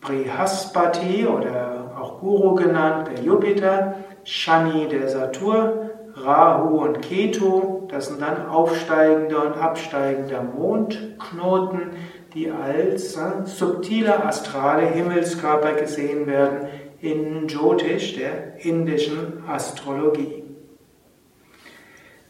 Brihaspati 0.01 1.25
oder 1.25 1.93
auch 1.97 2.19
Guru 2.19 2.57
genannt, 2.57 3.11
der 3.15 3.23
Jupiter, 3.23 3.95
Shani, 4.25 4.89
der 4.89 5.09
Saturn, 5.09 5.91
Rahu 6.17 6.79
und 6.79 7.01
Ketu, 7.01 7.87
das 7.89 8.09
sind 8.09 8.21
dann 8.21 8.49
aufsteigende 8.49 9.39
und 9.39 9.57
absteigende 9.57 10.41
Mondknoten, 10.43 11.91
die 12.35 12.51
als 12.51 13.17
äh, 13.17 13.45
subtile 13.45 14.25
astrale 14.25 14.87
Himmelskörper 14.87 15.75
gesehen 15.75 16.27
werden 16.27 16.69
in 17.01 17.49
Jyotish, 17.49 18.17
der 18.17 18.65
indischen 18.65 19.43
Astrologie. 19.49 20.45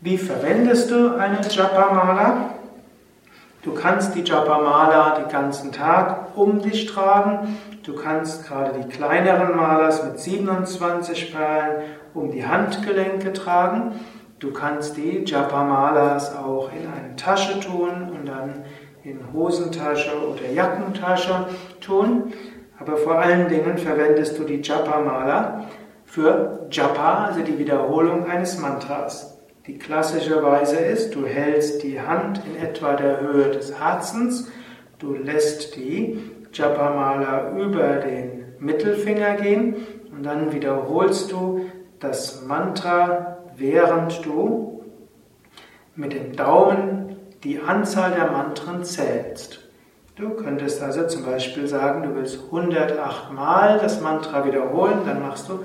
Wie 0.00 0.16
verwendest 0.16 0.90
du 0.90 1.16
eine 1.16 1.40
Japamala? 1.42 2.54
Du 3.62 3.74
kannst 3.74 4.14
die 4.14 4.22
Japamala 4.22 5.18
den 5.18 5.28
ganzen 5.28 5.72
Tag 5.72 6.36
um 6.36 6.62
dich 6.62 6.86
tragen. 6.86 7.58
Du 7.82 7.94
kannst 7.94 8.46
gerade 8.46 8.80
die 8.80 8.88
kleineren 8.88 9.54
Malas 9.54 10.02
mit 10.04 10.18
27 10.18 11.34
Perlen 11.34 11.82
um 12.14 12.30
die 12.30 12.46
Handgelenke 12.46 13.34
tragen. 13.34 13.92
Du 14.38 14.52
kannst 14.52 14.96
die 14.96 15.24
Japamalas 15.26 16.34
auch 16.34 16.70
in 16.72 16.90
eine 16.90 17.14
Tasche 17.16 17.60
tun 17.60 18.10
und 18.10 18.26
dann 18.26 18.64
in 19.04 19.20
Hosentasche 19.34 20.12
oder 20.26 20.50
Jackentasche 20.50 21.46
tun. 21.82 22.32
Aber 22.80 22.96
vor 22.96 23.18
allen 23.18 23.48
Dingen 23.48 23.78
verwendest 23.78 24.38
du 24.38 24.44
die 24.44 24.60
Japa-Mala 24.60 25.66
für 26.04 26.66
Japa, 26.70 27.26
also 27.26 27.42
die 27.42 27.58
Wiederholung 27.58 28.28
eines 28.28 28.58
Mantras. 28.58 29.38
Die 29.66 29.78
klassische 29.78 30.42
Weise 30.42 30.76
ist, 30.76 31.14
du 31.14 31.26
hältst 31.26 31.82
die 31.84 32.00
Hand 32.00 32.40
in 32.44 32.60
etwa 32.60 32.94
der 32.94 33.20
Höhe 33.20 33.50
des 33.50 33.78
Herzens 33.78 34.50
Du 35.00 35.14
lässt 35.14 35.76
die 35.76 36.20
Japamala 36.52 37.52
über 37.56 37.94
den 38.00 38.44
Mittelfinger 38.58 39.36
gehen 39.36 39.76
und 40.12 40.24
dann 40.24 40.52
wiederholst 40.52 41.32
du 41.32 41.70
das 42.00 42.44
Mantra, 42.44 43.38
während 43.56 44.26
du 44.26 44.84
mit 45.96 46.12
dem 46.12 46.36
Daumen 46.36 47.16
die 47.44 47.60
Anzahl 47.60 48.10
der 48.10 48.30
Mantren 48.30 48.84
zählst. 48.84 49.69
Du 50.20 50.34
könntest 50.34 50.82
also 50.82 51.06
zum 51.06 51.24
Beispiel 51.24 51.66
sagen, 51.66 52.02
du 52.02 52.14
willst 52.14 52.40
108 52.44 53.32
Mal 53.32 53.78
das 53.78 54.02
Mantra 54.02 54.44
wiederholen, 54.44 54.98
dann 55.06 55.22
machst 55.22 55.48
du 55.48 55.60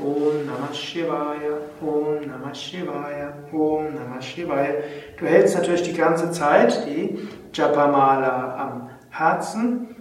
Om 0.00 0.46
Namah 0.46 0.72
Shivaya, 0.72 1.58
Om 1.80 2.28
Namah 2.28 2.54
Shivaya, 2.54 3.32
Om 3.50 3.94
Namah 3.94 4.20
Shivaya. 4.20 4.74
Du 5.18 5.26
hältst 5.26 5.56
natürlich 5.56 5.82
die 5.82 5.94
ganze 5.94 6.30
Zeit 6.30 6.86
die 6.86 7.28
Japamala 7.52 8.54
am 8.56 8.90
Herzen. 9.10 9.96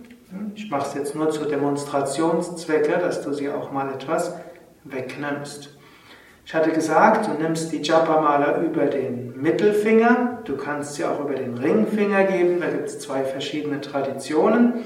Ich 0.54 0.70
mache 0.70 0.88
es 0.90 0.94
jetzt 0.94 1.16
nur 1.16 1.32
zu 1.32 1.46
Demonstrationszwecke, 1.46 3.00
dass 3.00 3.24
du 3.24 3.34
sie 3.34 3.50
auch 3.50 3.72
mal 3.72 3.92
etwas 3.92 4.36
wegnimmst. 4.84 5.75
Ich 6.46 6.54
hatte 6.54 6.72
gesagt, 6.72 7.28
du 7.28 7.42
nimmst 7.42 7.72
die 7.72 7.82
Japamala 7.82 8.62
über 8.62 8.86
den 8.86 9.42
Mittelfinger, 9.42 10.42
du 10.46 10.56
kannst 10.56 10.94
sie 10.94 11.04
auch 11.04 11.20
über 11.20 11.34
den 11.34 11.58
Ringfinger 11.58 12.24
geben, 12.26 12.60
da 12.60 12.68
gibt 12.68 12.88
es 12.88 13.00
zwei 13.00 13.24
verschiedene 13.24 13.82
Traditionen. 13.82 14.86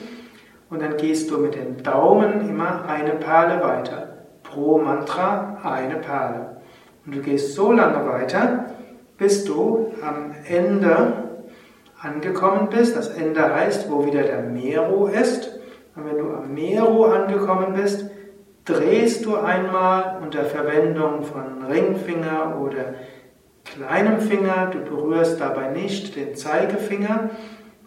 Und 0.69 0.81
dann 0.81 0.95
gehst 0.95 1.29
du 1.29 1.37
mit 1.37 1.55
dem 1.55 1.83
Daumen 1.83 2.47
immer 2.47 2.85
eine 2.87 3.11
Perle 3.11 3.61
weiter 3.61 4.09
pro 4.43 4.77
Mantra 4.77 5.57
eine 5.63 5.97
Perle. 5.97 6.61
Und 7.05 7.15
du 7.15 7.21
gehst 7.21 7.55
so 7.55 7.73
lange 7.73 8.07
weiter, 8.09 8.67
bis 9.17 9.43
du 9.43 9.91
am 10.01 10.31
Ende 10.47 11.25
angekommen 12.01 12.69
bist. 12.69 12.95
Das 12.95 13.09
Ende 13.09 13.53
heißt, 13.53 13.91
wo 13.91 14.05
wieder 14.05 14.23
der 14.23 14.43
Meru 14.43 15.07
ist. 15.07 15.59
Und 15.95 16.05
wenn 16.05 16.17
du 16.17 16.33
am 16.33 16.53
Meru 16.53 17.03
angekommen 17.03 17.73
bist, 17.73 18.09
drehst 18.69 19.25
du 19.25 19.35
einmal 19.35 20.19
unter 20.21 20.45
Verwendung 20.45 21.23
von 21.23 21.65
Ringfinger 21.65 22.59
oder 22.61 22.93
kleinem 23.63 24.19
Finger. 24.19 24.69
Du 24.71 24.79
berührst 24.79 25.39
dabei 25.39 25.69
nicht 25.69 26.15
den 26.15 26.35
Zeigefinger. 26.35 27.31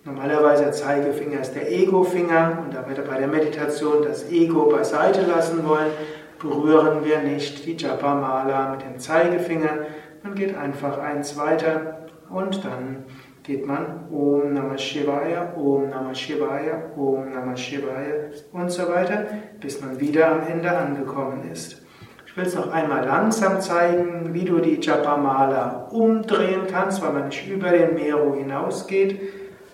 Normalerweise 0.04 0.64
der 0.64 0.72
Zeigefinger 0.72 1.40
ist 1.40 1.54
der 1.54 1.70
Ego-Finger 1.70 2.58
und 2.64 2.74
da 2.74 2.84
wir 2.88 3.04
bei 3.04 3.18
der 3.18 3.28
Meditation 3.28 4.02
das 4.02 4.30
Ego 4.30 4.68
beiseite 4.68 5.22
lassen 5.22 5.66
wollen, 5.66 5.92
berühren 6.40 7.04
wir 7.04 7.20
nicht 7.20 7.64
die 7.64 7.76
Japa-Mala 7.76 8.72
mit 8.72 8.82
dem 8.82 8.98
Zeigefinger. 8.98 9.86
Man 10.24 10.34
geht 10.34 10.56
einfach 10.56 10.98
eins 10.98 11.38
weiter 11.38 12.08
und 12.28 12.64
dann 12.64 13.04
geht 13.42 13.66
man 13.66 14.08
Om 14.10 14.54
Namah 14.54 14.78
Shivaya, 14.78 15.54
Om 15.56 15.90
Namah 15.90 16.14
Shivaya, 16.14 16.92
Om 16.96 17.32
Namah 17.32 17.56
Shivaya 17.56 18.30
und 18.52 18.70
so 18.70 18.88
weiter, 18.88 19.26
bis 19.60 19.80
man 19.80 19.98
wieder 19.98 20.30
am 20.30 20.46
Ende 20.46 20.70
angekommen 20.70 21.50
ist. 21.50 21.82
Ich 22.26 22.36
will 22.36 22.46
es 22.46 22.54
noch 22.54 22.72
einmal 22.72 23.04
langsam 23.04 23.60
zeigen, 23.60 24.32
wie 24.32 24.44
du 24.44 24.58
die 24.60 24.80
Japa-Mala 24.80 25.88
umdrehen 25.90 26.62
kannst, 26.70 27.02
weil 27.02 27.12
man 27.12 27.26
nicht 27.26 27.46
über 27.46 27.70
den 27.70 27.94
Meru 27.94 28.36
hinausgeht. 28.36 29.20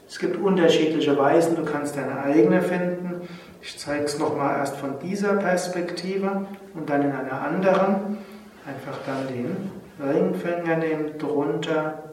Es 0.09 0.19
gibt 0.19 0.37
unterschiedliche 0.39 1.17
Weisen, 1.17 1.55
du 1.55 1.65
kannst 1.65 1.97
deine 1.97 2.21
eigene 2.21 2.63
finden. 2.63 3.29
Ich 3.61 3.79
zeige 3.79 4.05
es 4.05 4.19
nochmal 4.19 4.57
erst 4.57 4.77
von 4.77 4.99
dieser 5.01 5.35
Perspektive 5.35 6.47
und 6.75 6.89
dann 6.89 7.03
in 7.03 7.13
einer 7.13 7.43
anderen. 7.43 8.19
Einfach 8.67 8.99
dann 9.07 9.29
den 9.29 9.71
Ringfinger 10.01 10.77
nehmen, 10.77 11.19
drunter, 11.19 12.08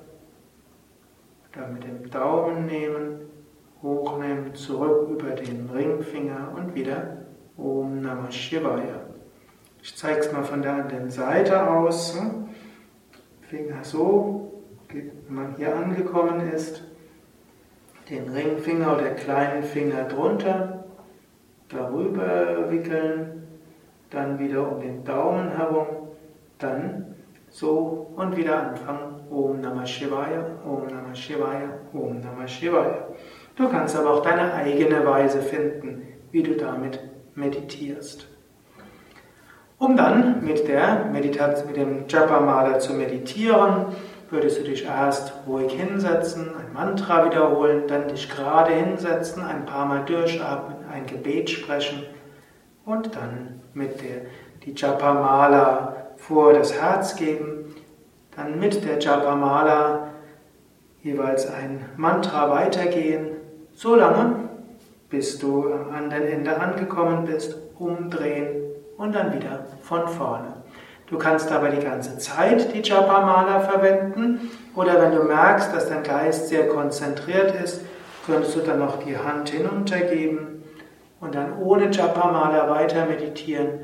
dann 1.55 1.73
mit 1.73 1.83
dem 1.83 2.09
Daumen 2.09 2.65
nehmen, 2.65 3.19
hochnehmen, 3.81 4.53
zurück 4.55 5.09
über 5.09 5.31
den 5.31 5.69
Ringfinger 5.69 6.51
und 6.55 6.75
wieder 6.75 7.17
Om 7.57 8.01
Namah 8.01 8.31
Shivaya. 8.31 9.01
Ich 9.81 9.95
zeige 9.95 10.19
es 10.19 10.31
mal 10.31 10.43
von 10.43 10.61
der 10.61 10.73
anderen 10.73 11.09
Seite 11.09 11.69
aus. 11.69 12.19
Finger 13.41 13.83
so, 13.83 14.63
wenn 14.89 15.11
man 15.29 15.55
hier 15.55 15.75
angekommen 15.75 16.41
ist, 16.51 16.83
den 18.09 18.29
Ringfinger 18.29 18.95
oder 18.95 19.11
kleinen 19.11 19.63
Finger 19.63 20.03
drunter, 20.05 20.85
darüber 21.69 22.69
wickeln, 22.69 23.47
dann 24.09 24.39
wieder 24.39 24.71
um 24.71 24.79
den 24.79 25.03
Daumen 25.03 25.55
herum, 25.55 25.87
dann 26.57 27.15
so 27.49 28.11
und 28.15 28.35
wieder 28.35 28.69
anfangen. 28.71 29.14
Om 29.29 29.61
Namah 29.61 29.85
Shivaya, 29.85 30.45
Om 30.65 30.87
Namah 30.87 31.13
Shivaya, 31.15 31.69
Om 31.93 32.21
Namah 32.21 32.47
Shivaya. 32.47 33.07
Du 33.55 33.69
kannst 33.69 33.95
aber 33.95 34.11
auch 34.11 34.21
deine 34.21 34.53
eigene 34.53 35.05
Weise 35.05 35.41
finden, 35.41 36.01
wie 36.31 36.43
du 36.43 36.55
damit 36.55 36.99
meditierst. 37.35 38.27
Um 39.77 39.97
dann 39.97 40.43
mit, 40.43 40.67
der 40.67 41.05
Meditation, 41.11 41.67
mit 41.67 41.77
dem 41.77 42.05
Japa-Mala 42.07 42.79
zu 42.79 42.93
meditieren, 42.93 43.87
würdest 44.29 44.59
du 44.59 44.63
dich 44.63 44.85
erst 44.85 45.33
ruhig 45.47 45.71
hinsetzen, 45.73 46.49
ein 46.55 46.73
Mantra 46.73 47.25
wiederholen, 47.25 47.83
dann 47.87 48.07
dich 48.07 48.29
gerade 48.29 48.73
hinsetzen, 48.73 49.43
ein 49.43 49.65
paar 49.65 49.85
Mal 49.85 50.05
durchatmen, 50.05 50.77
ein 50.91 51.05
Gebet 51.05 51.49
sprechen 51.49 52.03
und 52.85 53.15
dann 53.15 53.61
mit 53.73 54.01
der 54.01 54.21
die 54.65 54.73
Japamala 54.73 55.95
vor 56.17 56.53
das 56.53 56.73
Herz 56.73 57.15
geben, 57.15 57.64
dann 58.35 58.59
mit 58.59 58.83
der 58.83 58.99
Japamala 58.99 60.09
jeweils 61.01 61.49
ein 61.49 61.85
Mantra 61.97 62.49
weitergehen, 62.49 63.37
so 63.73 63.95
lange, 63.95 64.49
bis 65.09 65.37
du 65.37 65.71
am 65.71 65.93
anderen 65.93 66.23
Ende 66.23 66.59
angekommen 66.59 67.25
bist, 67.25 67.57
umdrehen 67.77 68.47
und 68.97 69.13
dann 69.13 69.33
wieder 69.33 69.65
von 69.81 70.07
vorne. 70.07 70.53
Du 71.07 71.19
kannst 71.19 71.51
aber 71.51 71.69
die 71.69 71.85
ganze 71.85 72.17
Zeit 72.17 72.73
die 72.73 72.81
Japamala 72.81 73.59
verwenden 73.59 74.49
oder 74.75 74.99
wenn 74.99 75.15
du 75.15 75.23
merkst, 75.23 75.73
dass 75.73 75.87
dein 75.87 76.01
Geist 76.01 76.47
sehr 76.49 76.67
konzentriert 76.67 77.53
ist, 77.63 77.81
könntest 78.25 78.55
du 78.55 78.61
dann 78.61 78.79
noch 78.79 79.03
die 79.03 79.15
Hand 79.15 79.49
hinuntergeben 79.49 80.63
und 81.21 81.35
dann 81.35 81.59
ohne 81.59 81.91
Japamala 81.91 82.69
weiter 82.71 83.05
meditieren. 83.05 83.81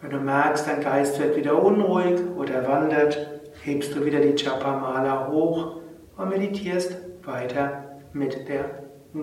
Wenn 0.00 0.10
du 0.10 0.16
merkst, 0.16 0.66
dein 0.66 0.80
Geist 0.80 1.20
wird 1.20 1.36
wieder 1.36 1.62
unruhig 1.62 2.18
oder 2.36 2.66
wandert, 2.66 3.41
hebst 3.64 3.94
du 3.94 4.04
wieder 4.04 4.20
die 4.20 4.34
Japamala 4.42 5.28
hoch 5.28 5.76
und 6.16 6.28
meditierst 6.28 6.96
weiter 7.24 7.98
mit 8.12 8.48
der 8.48 8.64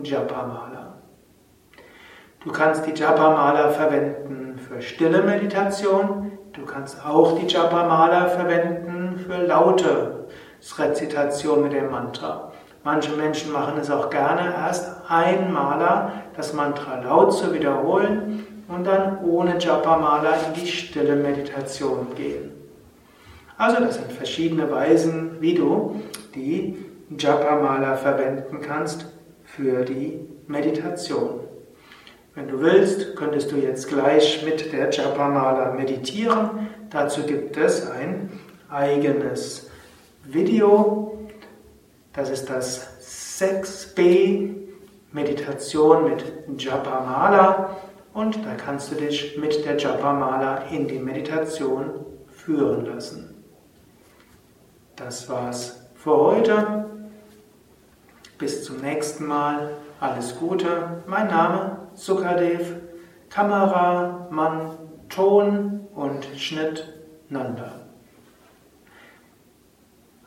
Japamala. 0.04 0.98
Du 2.44 2.52
kannst 2.52 2.86
die 2.86 3.00
Japamala 3.00 3.70
verwenden 3.70 4.58
für 4.58 4.82
stille 4.82 5.22
Meditation, 5.22 6.40
Du 6.54 6.66
kannst 6.66 7.06
auch 7.06 7.40
die 7.40 7.48
Japamala 7.48 8.28
verwenden 8.28 9.18
für 9.18 9.46
laute 9.46 10.28
Rezitation 10.78 11.64
mit 11.64 11.74
dem 11.74 11.92
Mantra. 11.92 12.52
Manche 12.84 13.12
Menschen 13.12 13.54
machen 13.54 13.80
es 13.80 13.92
auch 13.92 14.10
gerne, 14.10 14.54
erst 14.56 14.90
einmaler 15.08 16.12
das 16.36 16.54
Mantra 16.54 17.02
laut 17.02 17.34
zu 17.34 17.54
wiederholen 17.54 18.46
und 18.68 18.86
dann 18.86 19.24
ohne 19.24 19.58
Japamala 19.58 20.34
in 20.48 20.54
die 20.54 20.68
stille 20.68 21.16
Meditation 21.16 22.08
gehen. 22.16 22.59
Also 23.60 23.84
das 23.84 23.96
sind 23.96 24.14
verschiedene 24.14 24.72
Weisen, 24.72 25.42
wie 25.42 25.54
du 25.54 26.02
die 26.34 26.78
Japamala 27.18 27.98
verwenden 27.98 28.62
kannst 28.62 29.06
für 29.44 29.84
die 29.84 30.22
Meditation. 30.48 31.42
Wenn 32.36 32.48
du 32.48 32.62
willst, 32.62 33.18
könntest 33.18 33.52
du 33.52 33.58
jetzt 33.58 33.90
gleich 33.90 34.46
mit 34.46 34.72
der 34.72 34.90
Japamala 34.92 35.74
meditieren. 35.74 36.70
Dazu 36.90 37.24
gibt 37.24 37.58
es 37.58 37.86
ein 37.92 38.30
eigenes 38.70 39.70
Video. 40.24 41.28
Das 42.14 42.30
ist 42.30 42.50
das 42.50 43.42
6b 43.42 44.52
Meditation 45.12 46.06
mit 46.06 46.24
Japamala 46.64 47.76
und 48.14 48.38
da 48.46 48.56
kannst 48.56 48.90
du 48.90 48.96
dich 48.96 49.38
mit 49.38 49.66
der 49.66 49.76
Japamala 49.76 50.64
in 50.72 50.88
die 50.88 51.00
Meditation 51.00 52.06
führen 52.30 52.86
lassen. 52.86 53.39
Das 55.00 55.30
war's 55.30 55.88
für 55.96 56.18
heute. 56.18 56.86
Bis 58.38 58.66
zum 58.66 58.82
nächsten 58.82 59.28
Mal. 59.28 59.70
Alles 60.02 60.38
Gute. 60.38 61.04
Mein 61.08 61.28
Name 61.28 61.78
Sukadev, 61.94 62.76
Kamera, 63.30 64.28
Mann, 64.30 64.72
Ton 65.08 65.88
und 65.96 66.26
Schnitt 66.36 66.86
Nanda. 67.30 67.72